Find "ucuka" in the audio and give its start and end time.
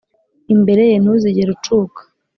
1.55-2.01